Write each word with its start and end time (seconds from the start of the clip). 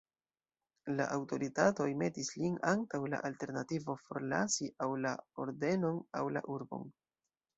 La 0.91 1.05
aŭtoritatoj 1.15 1.85
metis 2.03 2.31
lin 2.43 2.55
antaŭ 2.71 3.01
la 3.15 3.19
alternativo 3.29 3.95
forlasi 4.07 4.69
aŭ 4.85 4.89
la 5.05 5.11
ordenon 5.45 6.03
aŭ 6.21 6.25
la 6.39 6.45
urbon. 6.57 6.91